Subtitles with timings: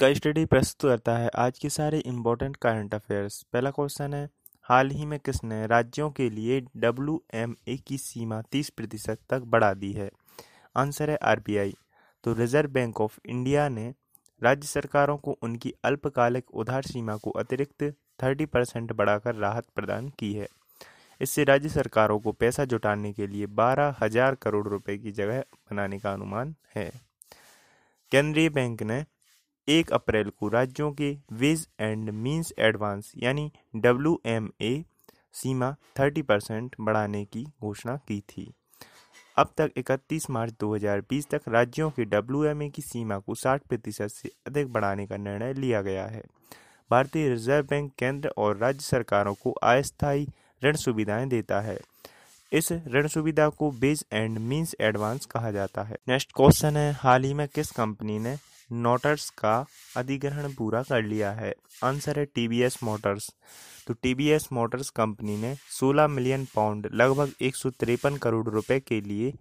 [0.00, 4.28] का स्टडी प्रस्तुत करता है आज के सारे इम्पोर्टेंट करंट अफेयर्स पहला क्वेश्चन है,
[4.66, 9.42] हाल ही में किसने राज्यों के लिए डब्ल्यू एम ए की सीमा तीस प्रतिशत तक
[9.46, 10.08] बढ़ा दी है?
[10.76, 11.74] आंसर है आरबीआई
[12.24, 13.88] तो रिज़र्व बैंक ऑफ़ इंडिया ने
[14.42, 17.84] राज्य सरकारों को उनकी अल्पकालिक उधार सीमा को अतिरिक्त
[18.22, 20.48] थर्टी परसेंट बढ़ाकर राहत प्रदान की है।
[21.20, 25.98] इससे राज्य सरकारों को पैसा जुटाने के लिए बारह हज़ार करोड़ रुपए की जगह बनाने
[25.98, 26.90] का अनुमान है।
[28.12, 29.04] केंद्रीय बैंक ने
[29.70, 34.84] एक अप्रैल को राज्यों के वेज एंड मींस एडवांस यानी डब्ल्यूएमए
[35.32, 38.54] सीमा 30 परसेंट बढ़ाने की घोषणा की थी।
[39.36, 44.30] अब तक 31 मार्च 2020 तक राज्यों के डब्ल्यू की सीमा को 60 प्रतिशत से
[44.46, 46.22] अधिक बढ़ाने का निर्णय लिया गया है।
[46.90, 50.28] भारतीय रिज़र्व बैंक केंद्र और राज्य सरकारों को अस्थायी
[50.64, 51.78] ऋण सुविधाएँ देता है।
[52.52, 57.24] इस ऋण सुविधा को बेज एंड मींस एडवांस कहा जाता है। नेक्स्ट क्वेश्चन है, हाल
[57.24, 58.36] ही में किस कंपनी ने
[58.72, 59.66] नोटर्स का
[59.96, 63.30] अधिग्रहण पूरा कर लिया है। आंसर है टीवीएस मोटर्स।
[63.86, 69.00] तो टीवीएस मोटर्स कंपनी ने 16 मिलियन पाउंड, लगभग एक सौ तिरपन करोड़ रुपए के
[69.00, 69.32] लिए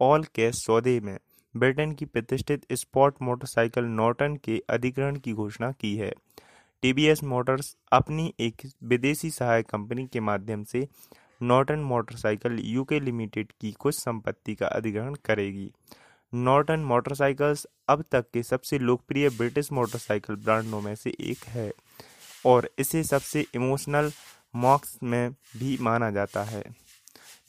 [0.00, 1.18] ऑल कैश सौदे में
[1.56, 6.12] ब्रिटेन की प्रतिष्ठित स्पोर्ट मोटरसाइकिल नॉर्टन के अधिग्रहण की घोषणा की है।
[6.82, 10.88] टीवीएस मोटर्स अपनी एक विदेशी सहायक कंपनी के माध्यम से
[11.42, 15.70] नॉर्टन मोटरसाइकिल यूके लिमिटेड की कुछ संपत्ति का अधिग्रहण करेगी।
[16.34, 21.72] नॉर्टन मोटरसाइकिल्स अब तक के सबसे लोकप्रिय ब्रिटिश मोटरसाइकिल ब्रांडों में से एक है
[22.46, 24.12] और इसे सबसे इमोशनल
[24.56, 26.64] मॉक्स में भी माना जाता है।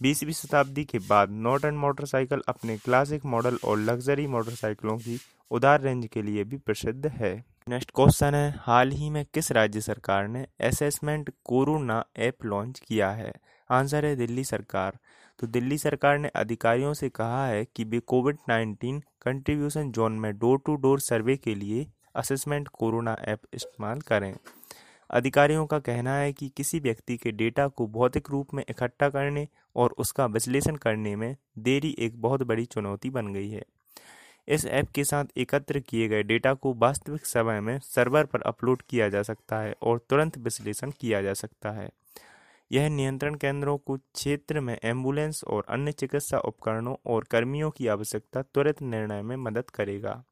[0.01, 5.19] बीसवीं शताब्दी के बाद नॉर्टन मोटरसाइकिल अपने क्लासिक मॉडल और लग्जरी मोटरसाइकिलों की
[5.51, 9.81] उदार रेंज के लिए भी प्रसिद्ध है। नेक्स्ट क्वेश्चन है, हाल ही में किस राज्य
[9.81, 13.33] सरकार ने असेसमेंट कोरोना ऐप लॉन्च किया है?
[13.71, 14.97] आंसर है दिल्ली सरकार।
[15.41, 20.37] तो दिल्ली सरकार ने अधिकारियों से कहा है कि वे कोविड नाइन्टीन कंट्रीब्यूशन जोन में
[20.37, 24.33] डोर टू डोर सर्वे के लिए असेसमेंट कोरोना ऐप इस्तेमाल करें।
[25.09, 29.47] अधिकारियों का कहना है कि किसी व्यक्ति के डेटा को भौतिक रूप में इकट्ठा करने
[29.75, 33.63] और उसका विश्लेषण करने में देरी एक बहुत बड़ी चुनौती बन गई है।
[34.47, 38.81] इस ऐप के साथ एकत्र किए गए डेटा को वास्तविक समय में सर्वर पर अपलोड
[38.81, 41.89] किया जा सकता है और तुरंत विश्लेषण किया जा सकता है।
[42.71, 48.41] यह नियंत्रण केंद्रों को क्षेत्र में एंबुलेंस और अन्य चिकित्सा उपकरणों और कर्मियों की आवश्यकता
[48.41, 50.23] त्वरित निर्णय में मदद करेगा।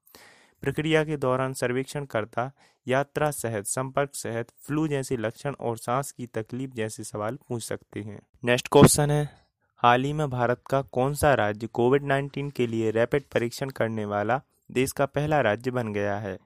[0.61, 2.51] प्रक्रिया के दौरान सर्वेक्षणकर्ता,
[2.87, 7.99] यात्रा सेहत, संपर्क सेहत, फ्लू जैसे लक्षण और सांस की तकलीफ़ जैसे सवाल पूछ सकते
[7.99, 9.29] हैं। नेक्स्ट क्वेश्चन है,
[9.77, 14.05] हाल ही में भारत का कौन सा राज्य कोविड नाइन्टीन के लिए रैपिड परीक्षण करने
[14.05, 16.37] वाला देश का पहला राज्य बन गया है?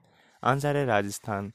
[0.44, 1.52] आंसर है राजस्थान।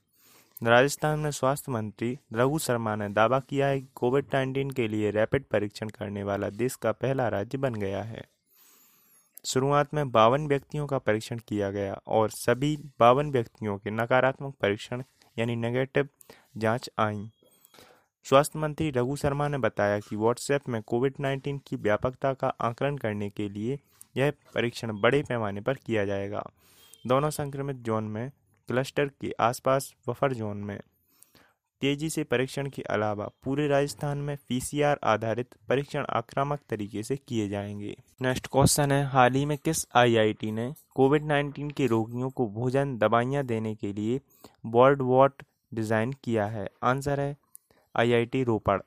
[0.63, 5.11] राजस्थान में स्वास्थ्य मंत्री रघु शर्मा ने दावा किया है कि कोविड नाइन्टीन के लिए
[5.11, 8.23] रैपिड परीक्षण करने वाला देश का पहला राज्य बन गया है।
[9.45, 15.03] शुरुआत में बावन व्यक्तियों का परीक्षण किया गया और सभी बावन व्यक्तियों के नकारात्मक परीक्षण
[15.39, 16.09] यानी नेगेटिव
[16.57, 17.29] जाँच आई।
[18.23, 22.97] स्वास्थ्य मंत्री रघु शर्मा ने बताया कि व्हाट्सएप में कोविड नाइन्टीन की व्यापकता का आकलन
[22.97, 23.79] करने के लिए
[24.17, 26.43] यह परीक्षण बड़े पैमाने पर किया जाएगा।
[27.07, 28.31] दोनों संक्रमित जोन में
[28.69, 30.79] क्लस्टर के आसपास बफर जोन में।
[31.81, 37.47] तेज़ी से परीक्षण के अलावा पूरे राजस्थान में पीसीआर आधारित परीक्षण आक्रामक तरीके से किए
[37.49, 42.47] जाएँगे। नेक्स्ट क्वेश्चन है, हाल ही में किस आईआईटी ने कोविड 19 के रोगियों को
[42.47, 44.19] भोजन दवाइयाँ देने के लिए
[44.65, 45.43] बोर्ड वॉट
[45.73, 46.67] डिज़ाइन किया है?
[46.83, 47.37] आंसर है,
[47.95, 48.81] आईआईटी रोपड़।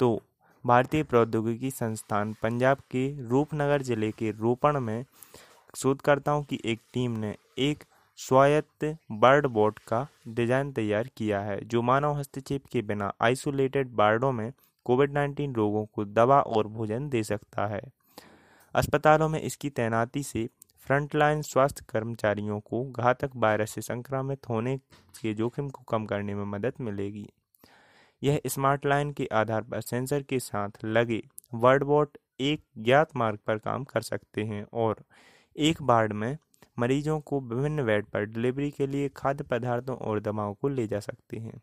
[0.00, 0.22] तो
[0.66, 5.04] भारतीय प्रौद्योगिकी संस्थान पंजाब के रूपनगर ज़िले के रोपण में
[5.76, 7.84] शोधकर्ताओं की एक टीम ने एक
[8.22, 14.30] स्वायत्त बर्ड बोट का डिज़ाइन तैयार किया है, जो मानव हस्तक्षेप के बिना आइसोलेटेड बार्डों
[14.32, 14.52] में
[14.86, 17.80] कोविड 19 रोगों को दवा और भोजन दे सकता है।
[18.74, 20.48] अस्पतालों में इसकी तैनाती से
[20.86, 24.76] फ्रंटलाइन स्वास्थ्य कर्मचारियों को घातक वायरस से संक्रमित होने
[25.20, 27.28] के जोखिम को कम करने में मदद मिलेगी।
[28.22, 31.22] यह स्मार्ट लाइन के आधार पर सेंसर के साथ लगे
[31.54, 35.04] वर्डबोट एक ज्ञात मार्ग पर काम कर सकते हैं और
[35.56, 36.36] एक बार्ड में
[36.78, 41.00] मरीजों को विभिन्न बेड पर डिलीवरी के लिए खाद्य पदार्थों और दवाओं को ले जा
[41.00, 41.60] सकते हैं।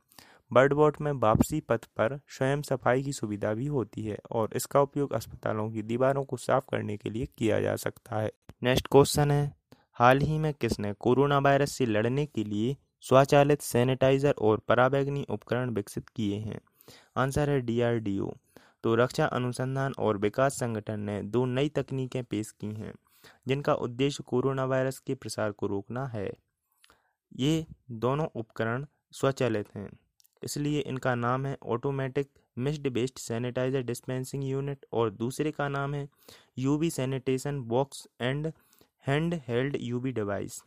[0.54, 4.82] बर्ड बोट में वापसी पथ पर स्वयं सफ़ाई की सुविधा भी होती है और इसका
[4.82, 8.32] उपयोग अस्पतालों की दीवारों को साफ़ करने के लिए किया जा सकता है।
[8.64, 9.56] नेक्स्ट क्वेश्चन है,
[9.94, 15.70] हाल ही में किसने कोरोना वायरस से लड़ने के लिए स्वचालित सैनिटाइजर और पराबैगनी उपकरण
[15.70, 16.60] विकसित किए हैं?
[17.18, 18.32] आंसर है डीआरडीओ।
[18.84, 22.94] तो रक्षा अनुसंधान और विकास संगठन ने दो नई तकनीकें पेश की हैं।
[23.48, 26.30] जिनका उद्देश्य कोरोना वायरस के प्रसार को रोकना है।
[27.32, 29.90] ये दोनों उपकरण स्वचालित हैं,
[30.42, 36.08] इसलिए इनका नाम है automatic mist based sanitiser dispensing unit और दूसरे का नाम है
[36.60, 38.52] UV sanitation box and
[39.06, 40.62] hand held UV device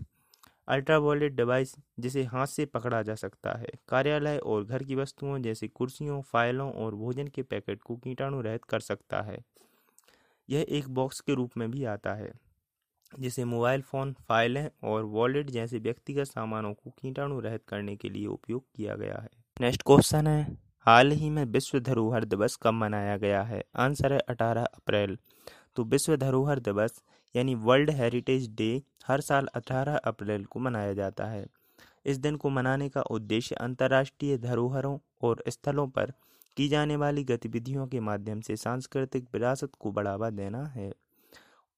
[0.69, 5.69] ultraviolet device जिसे हाथ से पकड़ा जा सकता है। कार्यालय और घर की वस्तुओं जैसे
[5.69, 9.39] कुर्सियों, फाइलों और भोजन के पैकेट को कीटाणु रहित कर सकता है।
[10.51, 12.33] यह एक बॉक्स के रूप में भी आता है,
[13.13, 18.27] जिसे मोबाइल फ़ोन, फाइलें और वॉलेट जैसे व्यक्तिगत सामानों को कीटाणु रहित करने के लिए
[18.27, 19.29] उपयोग किया गया है।
[19.61, 23.63] नेक्स्ट क्वेश्चन है, हाल ही में विश्व धरोहर दिवस कब मनाया गया है?
[23.77, 25.19] आंसर है अठारह अप्रैल।
[25.77, 27.03] तो विश्व धरोहर दिवस
[27.35, 31.47] यानी वर्ल्ड हेरिटेज डे हर साल 18 अप्रैल को मनाया जाता है।
[32.07, 36.13] इस दिन को मनाने का उद्देश्य अंतर्राष्ट्रीय धरोहरों और स्थलों पर
[36.57, 40.91] की जाने वाली गतिविधियों के माध्यम से सांस्कृतिक विरासत को बढ़ावा देना है।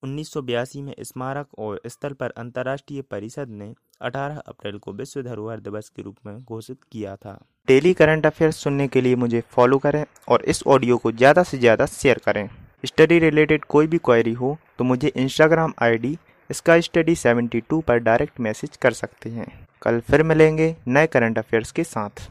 [0.02, 5.22] उन्नीस सौ बयासी में स्मारक और स्थल पर अंतर्राष्ट्रीय परिषद ने 18 अप्रैल को विश्व
[5.22, 7.38] धरोहर दिवस के रूप में घोषित किया था।
[7.68, 11.58] डेली करंट अफेयर्स सुनने के लिए मुझे फॉलो करें और इस ऑडियो को ज़्यादा से
[11.58, 12.48] ज़्यादा शेयर करें।
[12.84, 16.16] स्टडी रिलेटेड कोई भी क्वेरी हो तो मुझे इंस्टाग्राम आईडी
[16.50, 19.46] इसका स्टडी 72 पर डायरेक्ट मैसेज कर सकते हैं।
[19.82, 22.28] कल फिर मिलेंगे नए करंट अफेयर्स के साथ।